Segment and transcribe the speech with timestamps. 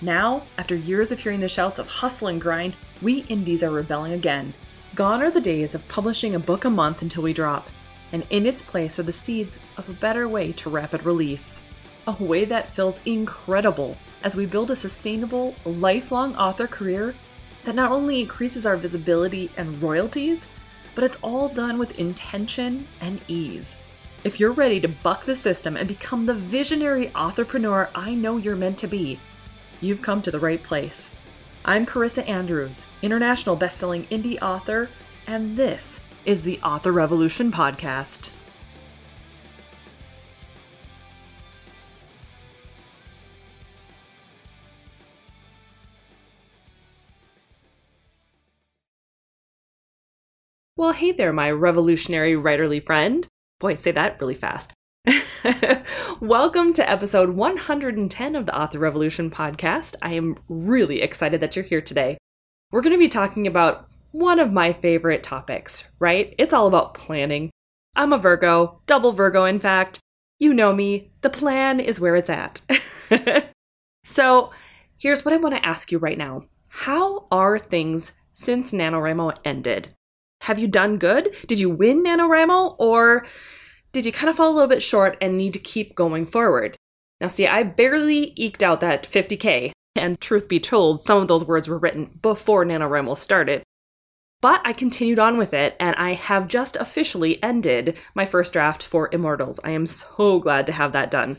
[0.00, 4.12] Now, after years of hearing the shouts of hustle and grind, we indies are rebelling
[4.12, 4.52] again.
[4.94, 7.68] Gone are the days of publishing a book a month until we drop,
[8.12, 11.62] and in its place are the seeds of a better way to rapid release.
[12.06, 17.14] A way that feels incredible as we build a sustainable, lifelong author career
[17.64, 20.46] that not only increases our visibility and royalties,
[20.94, 23.76] but it's all done with intention and ease.
[24.24, 28.56] If you're ready to buck the system and become the visionary entrepreneur I know you're
[28.56, 29.18] meant to be,
[29.80, 31.14] you've come to the right place.
[31.64, 34.88] I'm Carissa Andrews, international best-selling indie author,
[35.26, 38.30] and this is the Author Revolution podcast.
[50.76, 53.26] Well, hey there, my revolutionary writerly friend.
[53.60, 54.72] Boy, say that really fast.
[56.20, 59.94] Welcome to episode 110 of the Author Revolution podcast.
[60.02, 62.18] I am really excited that you're here today.
[62.72, 66.34] We're going to be talking about one of my favorite topics, right?
[66.38, 67.50] It's all about planning.
[67.94, 70.00] I'm a Virgo, double Virgo, in fact.
[70.38, 72.62] You know me, the plan is where it's at.
[74.04, 74.50] so,
[74.98, 79.90] here's what I want to ask you right now How are things since NaNoWriMo ended?
[80.42, 81.34] Have you done good?
[81.46, 82.76] Did you win NaNoWriMo?
[82.78, 83.24] Or
[83.96, 86.76] did you kind of fall a little bit short and need to keep going forward?
[87.18, 91.46] Now, see, I barely eked out that 50K, and truth be told, some of those
[91.46, 93.62] words were written before NaNoWriMo started.
[94.42, 98.82] But I continued on with it, and I have just officially ended my first draft
[98.82, 99.60] for Immortals.
[99.64, 101.38] I am so glad to have that done.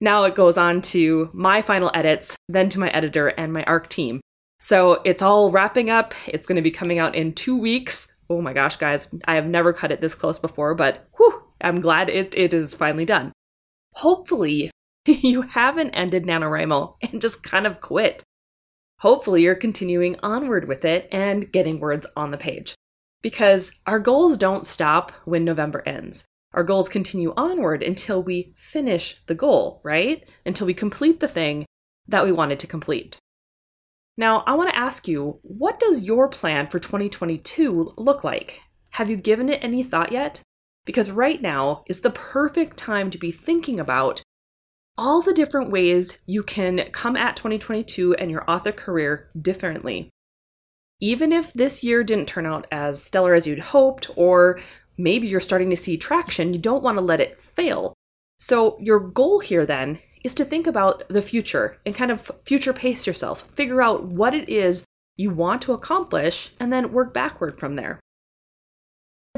[0.00, 3.90] Now it goes on to my final edits, then to my editor and my ARC
[3.90, 4.22] team.
[4.62, 6.14] So it's all wrapping up.
[6.26, 8.10] It's going to be coming out in two weeks.
[8.30, 11.80] Oh my gosh, guys, I have never cut it this close before, but whew, I'm
[11.80, 13.32] glad it, it is finally done.
[13.94, 14.70] Hopefully,
[15.06, 18.22] you haven't ended NaNoWriMo and just kind of quit.
[19.00, 22.74] Hopefully, you're continuing onward with it and getting words on the page.
[23.22, 26.24] Because our goals don't stop when November ends.
[26.54, 30.26] Our goals continue onward until we finish the goal, right?
[30.46, 31.66] Until we complete the thing
[32.06, 33.18] that we wanted to complete.
[34.16, 38.62] Now, I want to ask you, what does your plan for 2022 look like?
[38.90, 40.42] Have you given it any thought yet?
[40.88, 44.22] Because right now is the perfect time to be thinking about
[44.96, 50.08] all the different ways you can come at 2022 and your author career differently.
[50.98, 54.60] Even if this year didn't turn out as stellar as you'd hoped, or
[54.96, 57.92] maybe you're starting to see traction, you don't want to let it fail.
[58.40, 62.72] So, your goal here then is to think about the future and kind of future
[62.72, 63.42] pace yourself.
[63.54, 68.00] Figure out what it is you want to accomplish and then work backward from there.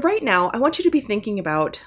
[0.03, 1.83] Right now, I want you to be thinking about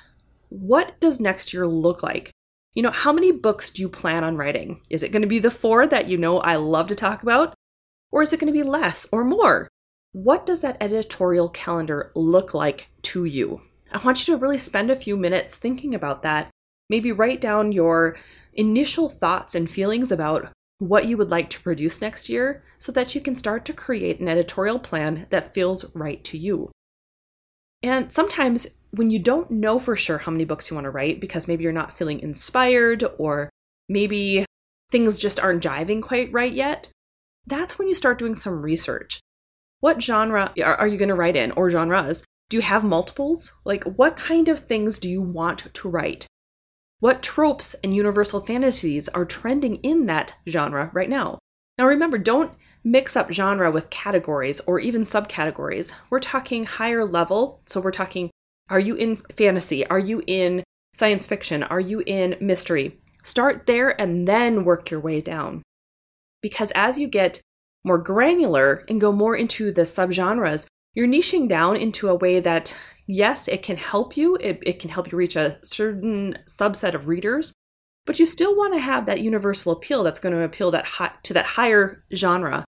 [0.48, 2.30] what does next year look like?
[2.72, 4.82] You know, how many books do you plan on writing?
[4.88, 7.54] Is it going to be the four that you know I love to talk about?
[8.12, 9.68] Or is it going to be less or more?
[10.12, 13.62] What does that editorial calendar look like to you?
[13.90, 16.50] I want you to really spend a few minutes thinking about that.
[16.88, 18.16] Maybe write down your
[18.52, 23.16] initial thoughts and feelings about what you would like to produce next year so that
[23.16, 26.70] you can start to create an editorial plan that feels right to you.
[27.84, 31.20] And sometimes when you don't know for sure how many books you want to write
[31.20, 33.50] because maybe you're not feeling inspired or
[33.90, 34.46] maybe
[34.90, 36.90] things just aren't jiving quite right yet,
[37.46, 39.20] that's when you start doing some research.
[39.80, 42.24] What genre are you going to write in or genres?
[42.48, 43.52] Do you have multiples?
[43.66, 46.26] Like, what kind of things do you want to write?
[47.00, 51.38] What tropes and universal fantasies are trending in that genre right now?
[51.76, 52.52] Now, remember, don't
[52.84, 55.94] mix up genre with categories or even subcategories.
[56.10, 57.62] We're talking higher level.
[57.66, 58.30] So, we're talking
[58.70, 59.86] are you in fantasy?
[59.86, 60.64] Are you in
[60.94, 61.62] science fiction?
[61.62, 62.98] Are you in mystery?
[63.22, 65.62] Start there and then work your way down.
[66.40, 67.42] Because as you get
[67.84, 72.76] more granular and go more into the subgenres, you're niching down into a way that
[73.06, 77.08] yes, it can help you, it, it can help you reach a certain subset of
[77.08, 77.52] readers,
[78.06, 81.12] but you still want to have that universal appeal that's going to appeal that hi-
[81.24, 82.64] to that higher genre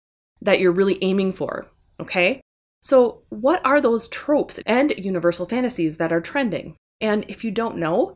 [0.44, 1.68] that you're really aiming for,
[2.00, 2.42] okay?
[2.82, 6.76] So, what are those tropes and universal fantasies that are trending?
[7.00, 8.16] And if you don't know,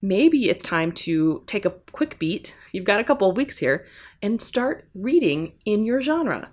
[0.00, 2.56] maybe it's time to take a quick beat.
[2.72, 3.86] You've got a couple of weeks here
[4.22, 6.50] and start reading in your genre.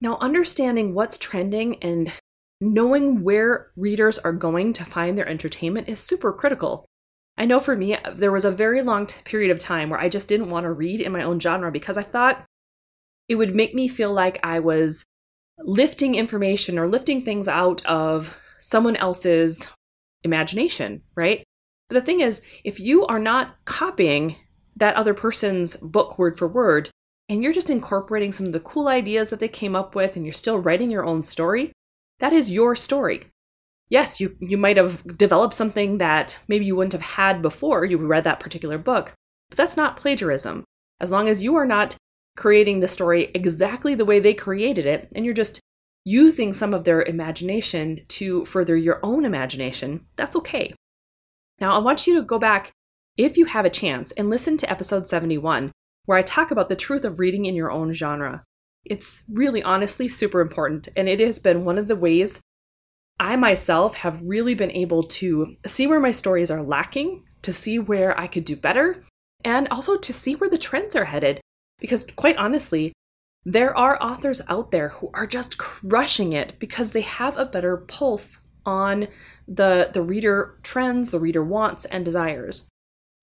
[0.00, 2.12] Now, understanding what's trending and
[2.60, 6.84] knowing where readers are going to find their entertainment is super critical.
[7.36, 10.08] I know for me, there was a very long t- period of time where I
[10.08, 12.44] just didn't want to read in my own genre because I thought
[13.28, 15.04] it would make me feel like I was
[15.58, 19.70] lifting information or lifting things out of someone else's
[20.22, 21.44] imagination, right?
[21.88, 24.36] But the thing is, if you are not copying
[24.76, 26.90] that other person's book word for word,
[27.28, 30.24] and you're just incorporating some of the cool ideas that they came up with, and
[30.26, 31.72] you're still writing your own story,
[32.18, 33.26] that is your story.
[33.88, 37.98] Yes, you, you might have developed something that maybe you wouldn't have had before you
[37.98, 39.12] read that particular book,
[39.50, 40.64] but that's not plagiarism.
[41.00, 41.96] As long as you are not
[42.36, 45.60] creating the story exactly the way they created it, and you're just
[46.04, 50.74] using some of their imagination to further your own imagination, that's okay.
[51.60, 52.72] Now, I want you to go back,
[53.16, 55.72] if you have a chance, and listen to episode 71,
[56.04, 58.44] where I talk about the truth of reading in your own genre.
[58.84, 62.40] It's really honestly super important, and it has been one of the ways
[63.18, 67.78] I myself have really been able to see where my stories are lacking, to see
[67.78, 69.04] where I could do better,
[69.44, 71.40] and also to see where the trends are headed.
[71.84, 72.94] Because, quite honestly,
[73.44, 77.76] there are authors out there who are just crushing it because they have a better
[77.76, 79.06] pulse on
[79.46, 82.70] the, the reader trends, the reader wants, and desires.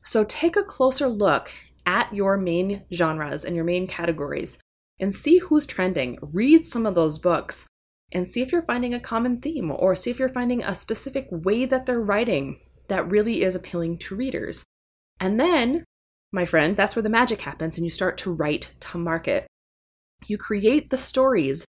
[0.04, 1.52] So take a closer look
[1.88, 4.60] at your main genres and your main categories
[5.00, 6.20] and see who's trending.
[6.22, 7.66] Read some of those books
[8.12, 11.28] and see if you're finding a common theme or see if you're finding a specific
[11.32, 12.60] way that they're writing
[12.90, 14.64] that really is appealing to readers.
[15.20, 15.84] And then,
[16.32, 19.48] my friend, that's where the magic happens and you start to write to market.
[20.28, 21.66] You create the stories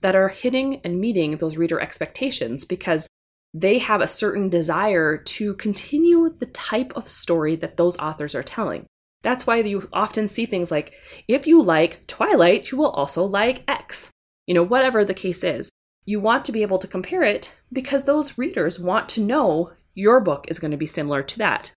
[0.00, 3.08] that are hitting and meeting those reader expectations because
[3.52, 8.42] they have a certain desire to continue the type of story that those authors are
[8.42, 8.86] telling.
[9.22, 10.92] That's why you often see things like
[11.26, 14.10] if you like Twilight, you will also like X.
[14.46, 15.70] You know, whatever the case is,
[16.04, 20.20] you want to be able to compare it because those readers want to know your
[20.20, 21.72] book is going to be similar to that.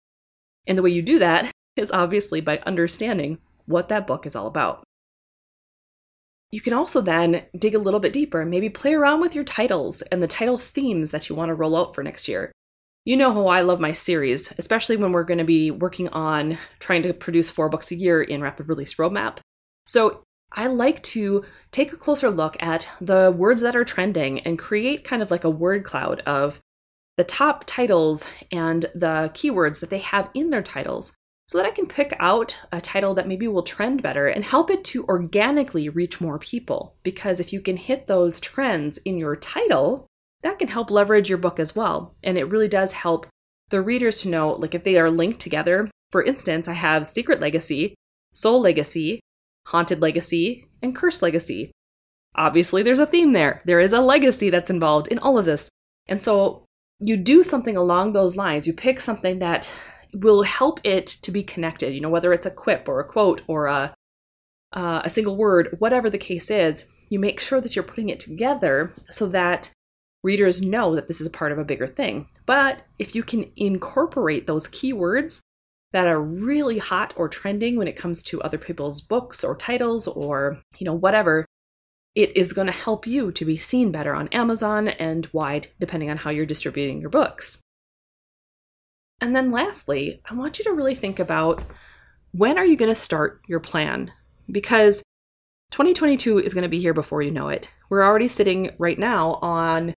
[0.67, 4.47] And the way you do that is obviously by understanding what that book is all
[4.47, 4.83] about.
[6.51, 10.01] You can also then dig a little bit deeper, maybe play around with your titles
[10.03, 12.51] and the title themes that you want to roll out for next year.
[13.05, 16.57] You know how I love my series, especially when we're going to be working on
[16.79, 19.37] trying to produce four books a year in Rapid Release Roadmap.
[19.85, 24.57] So I like to take a closer look at the words that are trending and
[24.57, 26.59] create kind of like a word cloud of
[27.17, 31.15] the top titles and the keywords that they have in their titles
[31.49, 34.69] so that I can pick out a title that maybe will trend better and help
[34.69, 36.93] it to organically reach more people.
[37.01, 40.05] Because if you can hit those trends in your title,
[40.43, 42.13] that can help leverage your book as well.
[42.21, 43.25] And it really does help
[43.71, 45.89] the readers to know, like if they are linked together.
[46.11, 47.95] For instance, I have Secret Legacy,
[48.31, 49.19] Soul Legacy,
[49.65, 51.71] Haunted Legacy, and Cursed Legacy.
[52.35, 53.63] Obviously, there's a theme there.
[53.65, 55.67] There is a legacy that's involved in all of this.
[56.05, 56.65] And so
[56.99, 58.67] you do something along those lines.
[58.67, 59.73] You pick something that
[60.13, 61.93] will help it to be connected.
[61.93, 63.93] You know, whether it's a quip or a quote or a
[64.71, 68.19] uh, a single word, whatever the case is, you make sure that you're putting it
[68.19, 69.71] together so that
[70.23, 72.27] readers know that this is a part of a bigger thing.
[72.45, 75.39] But if you can incorporate those keywords
[75.91, 80.07] that are really hot or trending when it comes to other people's books or titles
[80.07, 81.45] or, you know, whatever,
[82.15, 86.09] it is going to help you to be seen better on Amazon and wide, depending
[86.09, 87.61] on how you're distributing your books.
[89.21, 91.63] And then lastly, I want you to really think about
[92.31, 94.11] when are you going to start your plan?
[94.49, 95.03] Because
[95.71, 97.71] 2022 is going to be here before you know it.
[97.89, 99.93] We're already sitting right now on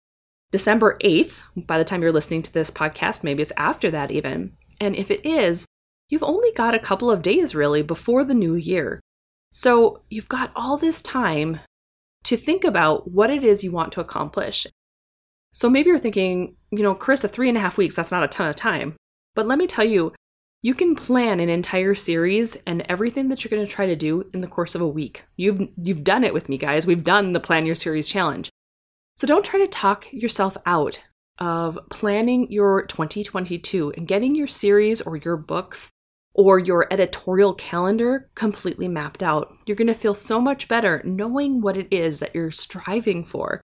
[0.51, 1.41] December 8th.
[1.55, 4.53] By the time you're listening to this podcast, maybe it's after that even.
[4.79, 5.65] And if it is,
[6.09, 8.99] you've only got a couple of days really before the new year.
[9.51, 11.59] So you've got all this time
[12.23, 14.67] to think about what it is you want to accomplish.
[15.53, 18.27] So maybe you're thinking, you know, Carissa, three and a half weeks, that's not a
[18.27, 18.95] ton of time.
[19.35, 20.13] But let me tell you,
[20.61, 24.29] you can plan an entire series and everything that you're going to try to do
[24.33, 25.23] in the course of a week.
[25.35, 26.85] You've you've done it with me, guys.
[26.85, 28.49] We've done the plan your series challenge.
[29.15, 31.01] So don't try to talk yourself out
[31.39, 35.89] of planning your 2022 and getting your series or your books
[36.33, 39.53] or your editorial calendar completely mapped out.
[39.65, 43.61] You're going to feel so much better knowing what it is that you're striving for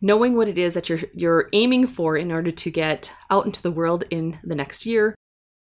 [0.00, 3.62] knowing what it is that you're you're aiming for in order to get out into
[3.62, 5.14] the world in the next year.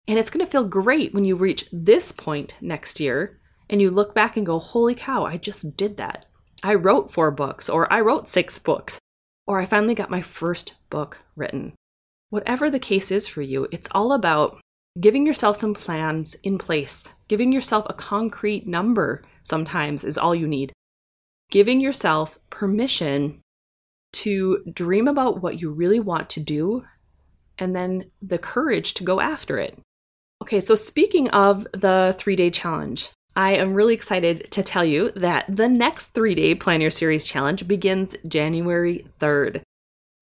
[0.08, 3.90] And it's going to feel great when you reach this point next year and you
[3.90, 6.26] look back and go, "Holy cow, I just did that.
[6.62, 8.98] I wrote 4 books or I wrote 6 books
[9.46, 11.74] or I finally got my first book written."
[12.30, 14.60] Whatever the case is for you, it's all about
[14.98, 17.14] giving yourself some plans in place.
[17.28, 20.72] Giving yourself a concrete number sometimes is all you need
[21.52, 23.38] giving yourself permission
[24.12, 26.84] to dream about what you really want to do
[27.58, 29.78] and then the courage to go after it.
[30.42, 35.12] Okay, so speaking of the three day challenge, I am really excited to tell you
[35.16, 39.62] that the next three day Plan Your Series challenge begins January 3rd.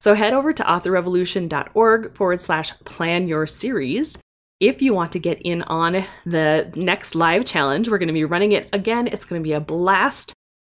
[0.00, 4.18] So head over to authorrevolution.org forward slash plan your series
[4.60, 7.88] if you want to get in on the next live challenge.
[7.88, 9.06] We're going to be running it again.
[9.06, 10.32] It's going to be a blast.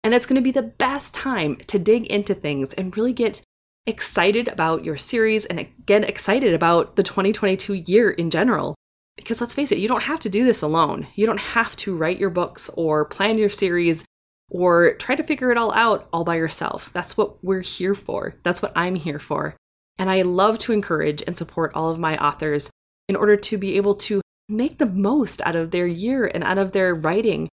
[0.04, 3.42] And it's going to be the best time to dig into things and really get
[3.86, 8.74] excited about your series and get excited about the 2022 year in general.
[9.16, 11.06] Because let's face it, you don't have to do this alone.
[11.14, 14.04] You don't have to write your books or plan your series
[14.48, 16.90] or try to figure it all out all by yourself.
[16.92, 18.36] That's what we're here for.
[18.42, 19.56] That's what I'm here for.
[19.98, 22.70] And I love to encourage and support all of my authors
[23.08, 26.58] in order to be able to make the most out of their year and out
[26.58, 27.48] of their writing.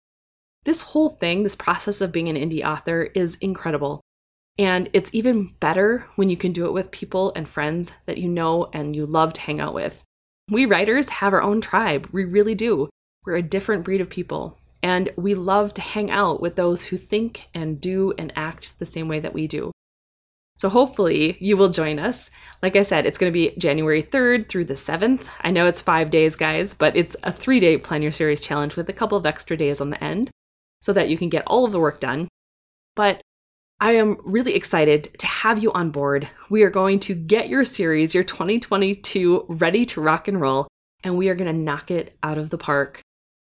[0.65, 4.01] This whole thing, this process of being an indie author, is incredible.
[4.57, 8.29] And it's even better when you can do it with people and friends that you
[8.29, 10.01] know and you love to hang out with.
[10.49, 12.09] We writers have our own tribe.
[12.11, 12.89] We really do.
[13.25, 14.57] We're a different breed of people.
[14.81, 18.85] And we love to hang out with those who think and do and act the
[18.85, 19.71] same way that we do.
[20.57, 22.31] So hopefully you will join us.
[22.63, 25.25] Like I said, it's going to be January 3rd through the 7th.
[25.41, 28.75] I know it's five days, guys, but it's a three day Plan Your Series challenge
[28.75, 30.31] with a couple of extra days on the end
[30.85, 32.27] so that you can get all of the work done.
[32.95, 33.19] But
[33.79, 36.29] I am really excited to have you on board.
[36.47, 40.67] We are going to get your series, your 2022, ready to rock and roll,
[41.03, 43.01] and we are going to knock it out of the park.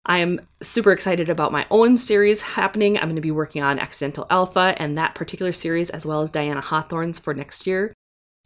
[0.06, 2.96] I am super excited about my own series happening.
[2.96, 6.30] I'm going to be working on Accidental Alpha and that particular series, as well as
[6.30, 7.92] Diana Hawthorne's for next year.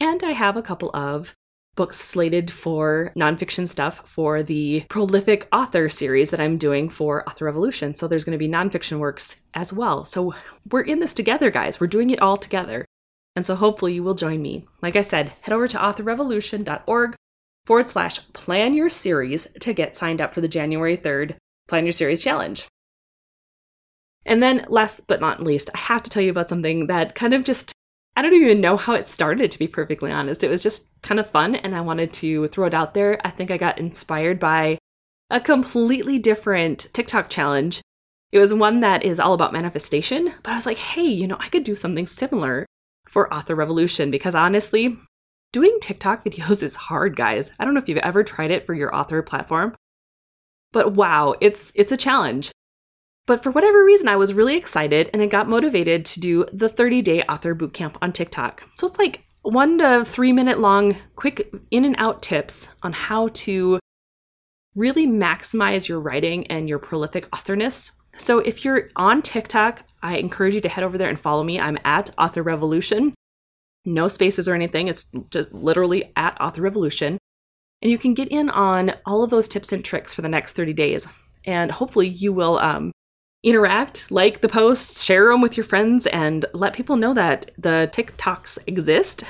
[0.01, 1.35] And I have a couple of
[1.81, 7.47] books slated for nonfiction stuff for the prolific author series that I'm doing for Author
[7.47, 7.95] Revolution.
[7.95, 10.05] So there's going to be nonfiction works as well.
[10.05, 10.35] So
[10.71, 11.81] we're in this together, guys.
[11.81, 12.85] We're doing it all together.
[13.35, 14.67] And so hopefully you will join me.
[14.83, 17.15] Like I said, head over to authorrevolution.org
[17.65, 21.93] forward slash plan your series to get signed up for the January 3rd Plan Your
[21.93, 22.69] Series Challenge.
[24.27, 27.33] And then, last but not least, I have to tell you about something that kind
[27.33, 27.73] of just,
[28.21, 30.45] I don't even know how it started, to be perfectly honest.
[30.45, 33.19] It was just kind of fun, and I wanted to throw it out there.
[33.25, 34.77] I think I got inspired by
[35.31, 37.81] a completely different TikTok challenge.
[38.31, 41.39] It was one that is all about manifestation, but I was like, hey, you know,
[41.41, 42.67] I could do something similar
[43.09, 44.99] for Author Revolution because honestly,
[45.51, 47.53] doing TikTok videos is hard, guys.
[47.59, 49.75] I don't know if you've ever tried it for your author platform,
[50.73, 52.53] but wow, it's it's a challenge.
[53.27, 56.69] But for whatever reason, I was really excited and I got motivated to do the
[56.69, 58.65] 30 day author bootcamp on TikTok.
[58.75, 63.29] So it's like one to three minute long, quick in and out tips on how
[63.29, 63.79] to
[64.75, 67.93] really maximize your writing and your prolific authorness.
[68.17, 71.61] So if you're on TikTok, I encourage you to head over there and follow me.
[71.61, 73.15] I'm at Author Revolution.
[73.85, 74.89] No spaces or anything.
[74.89, 77.19] It's just literally at Author Revolution.
[77.83, 80.53] And you can get in on all of those tips and tricks for the next
[80.53, 81.07] 30 days.
[81.47, 82.93] And hopefully, you will um,
[83.43, 87.91] interact, like the posts, share them with your friends, and let people know that the
[87.93, 89.25] TikToks exist.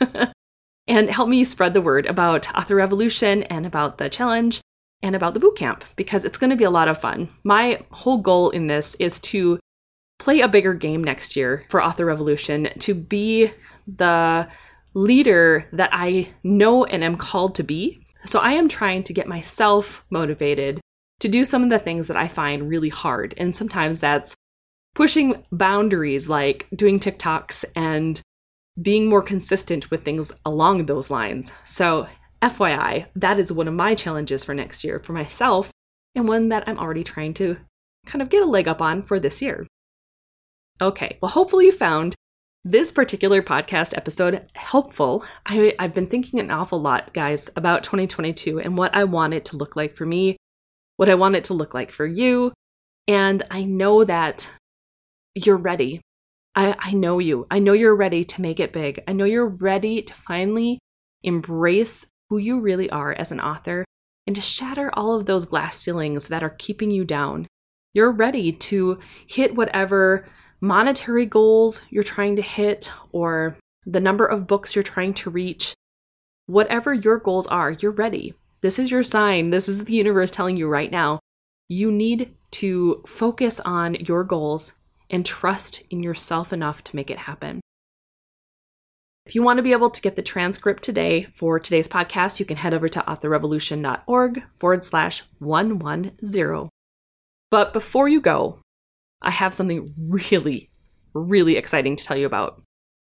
[0.88, 4.60] and help me spread the word about Author Revolution and about the challenge
[5.02, 7.28] and about the bootcamp because it's going to be a lot of fun.
[7.44, 9.58] My whole goal in this is to
[10.18, 13.50] play a bigger game next year for Author Revolution, to be
[13.86, 14.48] the
[14.94, 18.06] leader that I know and am called to be.
[18.26, 20.80] So I am trying to get myself motivated
[21.22, 23.32] to do some of the things that I find really hard.
[23.36, 24.34] And sometimes that's
[24.96, 28.20] pushing boundaries like doing TikToks and
[28.80, 31.52] being more consistent with things along those lines.
[31.62, 32.08] So,
[32.42, 35.70] FYI, that is one of my challenges for next year for myself
[36.16, 37.56] and one that I'm already trying to
[38.04, 39.64] kind of get a leg up on for this year.
[40.80, 42.16] Okay, well, hopefully you found
[42.64, 45.24] this particular podcast episode helpful.
[45.46, 49.44] I, I've been thinking an awful lot, guys, about 2022 and what I want it
[49.46, 50.36] to look like for me,
[50.96, 52.52] what I want it to look like for you.
[53.08, 54.50] And I know that
[55.34, 56.00] you're ready.
[56.54, 57.46] I, I know you.
[57.50, 59.02] I know you're ready to make it big.
[59.08, 60.78] I know you're ready to finally
[61.22, 63.84] embrace who you really are as an author
[64.26, 67.46] and to shatter all of those glass ceilings that are keeping you down.
[67.94, 70.28] You're ready to hit whatever
[70.60, 75.74] monetary goals you're trying to hit or the number of books you're trying to reach,
[76.46, 78.34] whatever your goals are, you're ready.
[78.62, 79.50] This is your sign.
[79.50, 81.18] This is the universe telling you right now.
[81.68, 84.74] You need to focus on your goals
[85.10, 87.60] and trust in yourself enough to make it happen.
[89.26, 92.46] If you want to be able to get the transcript today for today's podcast, you
[92.46, 96.68] can head over to authorrevolution.org forward slash 110.
[97.50, 98.60] But before you go,
[99.20, 100.70] I have something really,
[101.14, 102.62] really exciting to tell you about.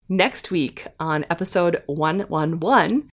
[0.08, 3.08] Next week on episode 111,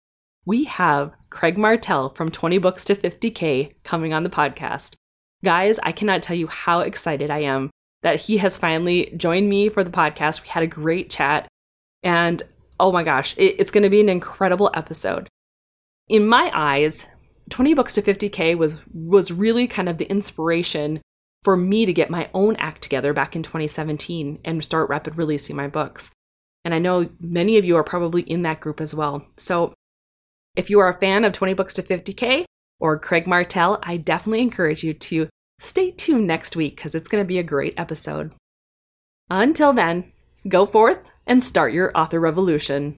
[0.48, 4.96] we have Craig Martelle from 20 Books to 50K coming on the podcast.
[5.44, 7.70] Guys, I cannot tell you how excited I am
[8.02, 10.44] that he has finally joined me for the podcast.
[10.44, 11.50] We had a great chat,
[12.02, 12.42] and
[12.80, 15.28] oh my gosh, it, it's going to be an incredible episode.
[16.08, 17.08] In my eyes,
[17.50, 21.02] 20 Books to 50K was, was really kind of the inspiration
[21.44, 25.58] for me to get my own act together back in 2017 and start rapid releasing
[25.58, 26.12] my books.
[26.64, 29.26] And I know many of you are probably in that group as well.
[29.36, 29.74] So
[30.58, 32.44] if you are a fan of 20 Books to 50K
[32.80, 37.24] or Craig Martelle, I definitely encourage you to stay tuned next week because it's going
[37.24, 38.34] to be a great episode.
[39.30, 40.12] Until then,
[40.48, 42.98] go forth and start your author revolution.